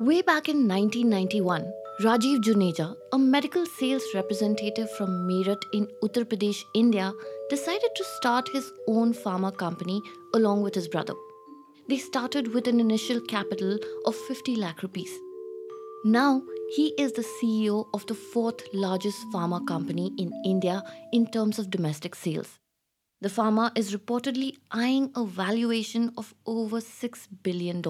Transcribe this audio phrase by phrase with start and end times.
[0.00, 6.64] Way back in 1991, Rajiv Juneja, a medical sales representative from Meerut in Uttar Pradesh,
[6.74, 7.12] India,
[7.48, 10.02] decided to start his own pharma company
[10.34, 11.14] along with his brother.
[11.88, 15.12] They started with an initial capital of 50 lakh rupees.
[16.04, 16.42] Now,
[16.74, 20.82] he is the CEO of the fourth largest pharma company in India
[21.12, 22.58] in terms of domestic sales.
[23.20, 27.80] The pharma is reportedly eyeing a valuation of over $6 billion.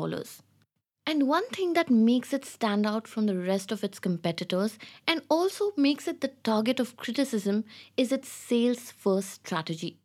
[1.07, 5.21] And one thing that makes it stand out from the rest of its competitors and
[5.29, 7.65] also makes it the target of criticism
[7.97, 9.99] is its sales first strategy.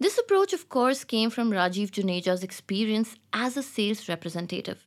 [0.00, 4.84] This approach, of course, came from Rajiv Juneja's experience as a sales representative.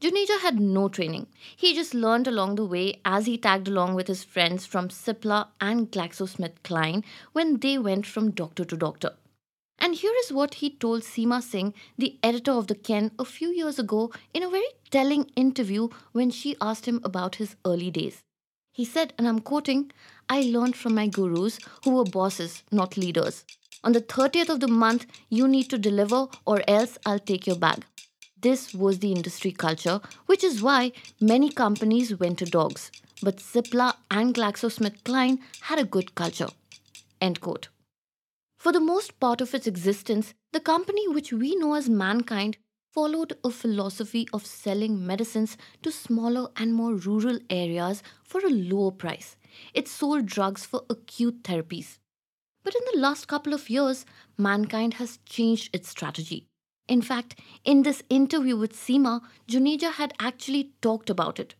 [0.00, 1.28] Juneja had no training.
[1.56, 5.46] He just learned along the way as he tagged along with his friends from Cipla
[5.60, 9.12] and GlaxoSmithKline when they went from doctor to doctor.
[9.86, 13.50] And here is what he told Seema Singh, the editor of The Ken, a few
[13.50, 18.24] years ago in a very telling interview when she asked him about his early days.
[18.72, 19.92] He said, and I'm quoting,
[20.28, 23.44] I learned from my gurus who were bosses, not leaders.
[23.84, 27.54] On the 30th of the month, you need to deliver or else I'll take your
[27.54, 27.84] bag.
[28.40, 30.90] This was the industry culture, which is why
[31.20, 32.90] many companies went to dogs.
[33.22, 36.48] But Cipla and GlaxoSmithKline had a good culture.
[37.20, 37.68] End quote.
[38.66, 42.56] For the most part of its existence, the company which we know as Mankind
[42.92, 48.90] followed a philosophy of selling medicines to smaller and more rural areas for a lower
[48.90, 49.36] price.
[49.72, 51.98] It sold drugs for acute therapies.
[52.64, 54.04] But in the last couple of years,
[54.36, 56.48] Mankind has changed its strategy.
[56.88, 61.54] In fact, in this interview with Seema, Juneja had actually talked about it.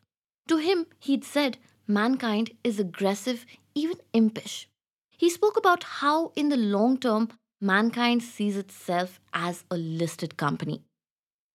[0.49, 3.47] To him, he'd said, Mankind is aggressive,
[3.77, 4.69] even impish.
[5.17, 10.83] He spoke about how, in the long term, mankind sees itself as a listed company.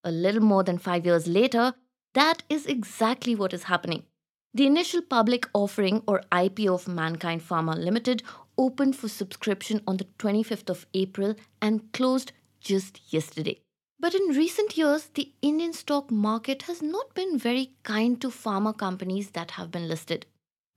[0.03, 1.73] A little more than five years later,
[2.13, 4.03] that is exactly what is happening.
[4.53, 8.23] The initial public offering or IPO of Mankind Pharma Limited
[8.57, 13.61] opened for subscription on the 25th of April and closed just yesterday.
[13.99, 18.75] But in recent years, the Indian stock market has not been very kind to pharma
[18.75, 20.25] companies that have been listed.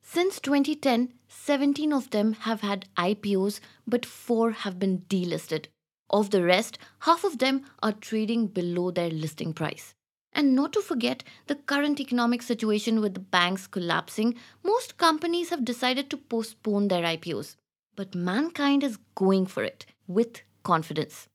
[0.06, 5.68] Since 2010, 17 of them have had IPOs, but 4 have been delisted.
[6.10, 9.94] Of the rest, half of them are trading below their listing price.
[10.34, 15.64] And not to forget the current economic situation with the banks collapsing, most companies have
[15.64, 17.56] decided to postpone their IPOs.
[17.96, 21.28] But mankind is going for it with confidence.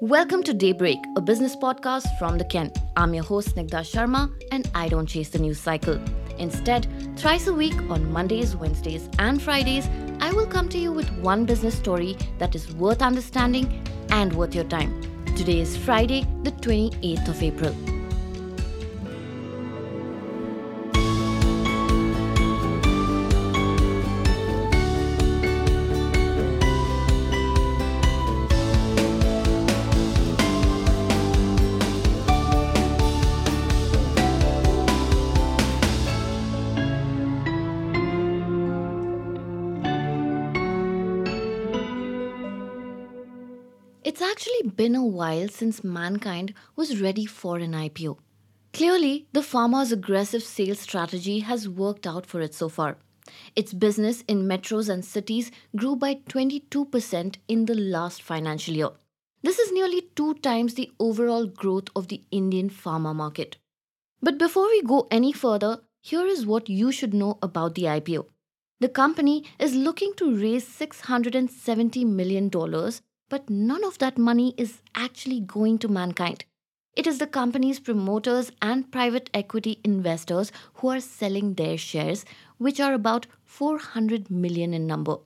[0.00, 2.72] Welcome to Daybreak, a business podcast from the Ken.
[2.96, 6.00] I'm your host, Snigdha Sharma, and I don't chase the news cycle.
[6.38, 6.86] Instead,
[7.16, 9.88] thrice a week on Mondays, Wednesdays, and Fridays,
[10.20, 14.54] I will come to you with one business story that is worth understanding and worth
[14.54, 15.02] your time.
[15.36, 17.95] Today is Friday, the 28th of April.
[44.06, 48.18] It's actually been a while since mankind was ready for an IPO.
[48.72, 52.98] Clearly, the pharma's aggressive sales strategy has worked out for it so far.
[53.56, 58.90] Its business in metros and cities grew by 22% in the last financial year.
[59.42, 63.56] This is nearly two times the overall growth of the Indian pharma market.
[64.22, 68.26] But before we go any further, here is what you should know about the IPO.
[68.78, 72.50] The company is looking to raise $670 million
[73.28, 76.44] but none of that money is actually going to mankind.
[76.96, 82.24] It is the company's promoters and private equity investors who are selling their shares,
[82.56, 85.18] which are about 400 million in number.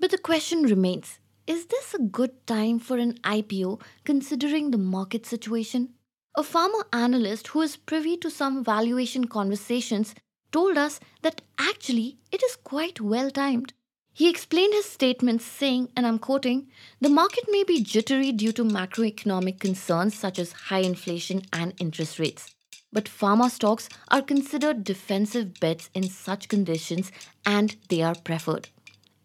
[0.00, 5.26] But the question remains is this a good time for an IPO considering the market
[5.26, 5.90] situation?
[6.36, 10.14] A pharma analyst who is privy to some valuation conversations
[10.50, 13.74] told us that actually it is quite well timed.
[14.14, 16.68] He explained his statements saying, and I'm quoting,
[17.00, 22.18] the market may be jittery due to macroeconomic concerns such as high inflation and interest
[22.18, 22.54] rates.
[22.92, 27.10] But pharma stocks are considered defensive bets in such conditions
[27.46, 28.68] and they are preferred.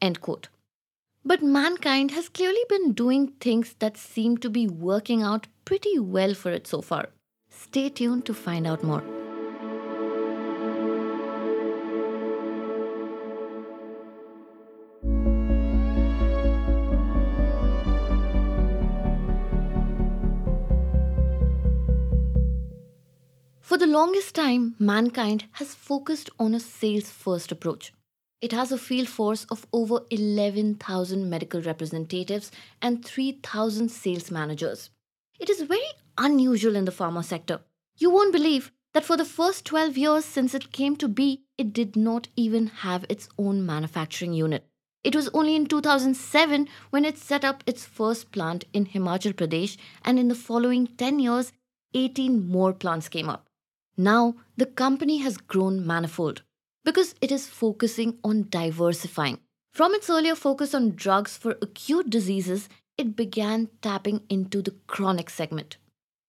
[0.02, 0.48] End quote.
[1.26, 6.34] But mankind has clearly been doing things that seem to be working out pretty well
[6.34, 7.10] for it so far.
[7.50, 9.17] Stay tuned to find out more.
[23.88, 27.94] The longest time, mankind has focused on a sales first approach.
[28.42, 32.52] It has a field force of over 11,000 medical representatives
[32.82, 34.90] and 3,000 sales managers.
[35.40, 35.88] It is very
[36.18, 37.62] unusual in the pharma sector.
[37.98, 41.72] You won't believe that for the first 12 years since it came to be, it
[41.72, 44.66] did not even have its own manufacturing unit.
[45.06, 49.78] It was only in 2007 when it set up its first plant in Himachal Pradesh,
[50.04, 51.54] and in the following 10 years,
[51.94, 53.47] 18 more plants came up.
[53.98, 56.44] Now, the company has grown manifold
[56.86, 59.40] because it is focusing on diversifying.
[59.74, 65.30] From its earlier focus on drugs for acute diseases, it began tapping into the chronic
[65.30, 65.78] segment.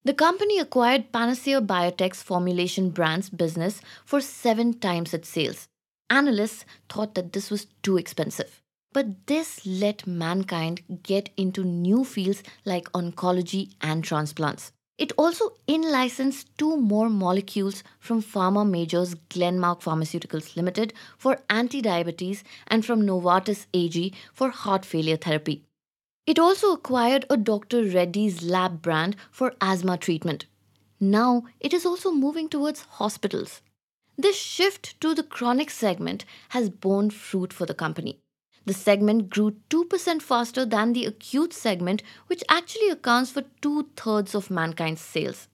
[0.05, 5.69] The company acquired Panacea Biotech's formulation brands business for seven times its sales.
[6.09, 8.63] Analysts thought that this was too expensive.
[8.93, 14.73] But this let mankind get into new fields like oncology and transplants.
[14.99, 21.81] It also in licensed two more molecules from pharma majors Glenmark Pharmaceuticals Limited for anti
[21.81, 25.63] diabetes and from Novartis AG for heart failure therapy.
[26.27, 27.85] It also acquired a Dr.
[27.85, 30.47] Reddy's lab brand for asthma treatment.
[31.01, 33.63] Now it is also moving towards hospitals.
[34.17, 38.19] This shift to the chronic segment has borne fruit for the company.
[38.69, 44.35] The segment grew 2% faster than the acute segment, which actually accounts for two thirds
[44.35, 45.49] of mankind's sales.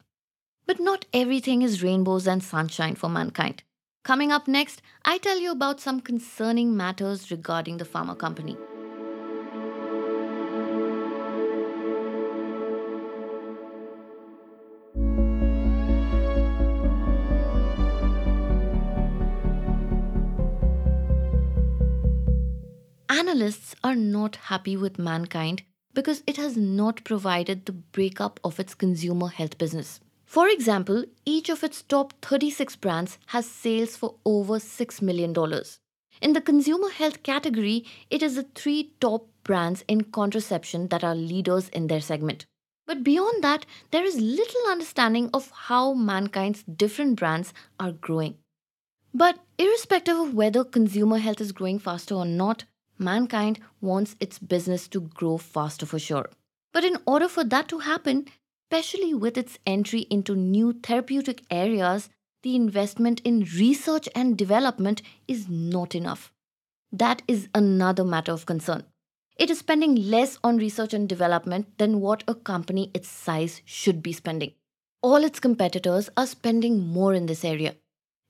[0.66, 3.62] But not everything is rainbows and sunshine for mankind.
[4.02, 8.56] Coming up next, I tell you about some concerning matters regarding the pharma company.
[23.14, 25.62] Analysts are not happy with mankind
[25.92, 30.00] because it has not provided the breakup of its consumer health business.
[30.26, 35.32] For example, each of its top 36 brands has sales for over $6 million.
[36.20, 41.14] In the consumer health category, it is the three top brands in contraception that are
[41.14, 42.46] leaders in their segment.
[42.84, 48.38] But beyond that, there is little understanding of how mankind's different brands are growing.
[49.14, 52.64] But irrespective of whether consumer health is growing faster or not,
[52.98, 56.30] mankind wants its business to grow faster for sure.
[56.72, 58.26] But in order for that to happen,
[58.70, 62.08] especially with its entry into new therapeutic areas,
[62.42, 66.32] the investment in research and development is not enough.
[66.92, 68.84] That is another matter of concern.
[69.36, 74.02] It is spending less on research and development than what a company its size should
[74.02, 74.52] be spending.
[75.02, 77.74] All its competitors are spending more in this area.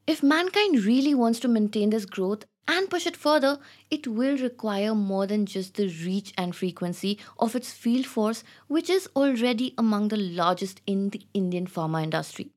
[0.06, 3.58] If mankind really wants to maintain this growth and push it further,
[3.90, 8.88] it will require more than just the reach and frequency of its field force, which
[8.88, 12.50] is already among the largest in the Indian pharma industry.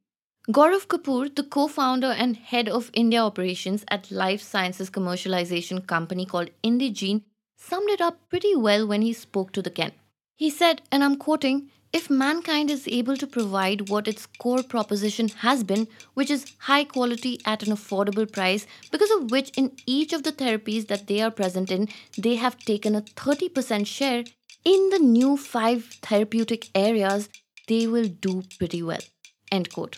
[0.50, 6.25] Gaurav Kapoor, the co founder and head of India operations at life sciences commercialization company
[6.25, 7.24] called Indegene,
[7.57, 9.92] summed it up pretty well when he spoke to the Ken.
[10.38, 15.29] He said, and I'm quoting, if mankind is able to provide what its core proposition
[15.45, 20.13] has been, which is high quality at an affordable price, because of which in each
[20.13, 24.23] of the therapies that they are present in, they have taken a 30% share,
[24.63, 27.29] in the new five therapeutic areas,
[27.67, 29.05] they will do pretty well.
[29.51, 29.97] End quote.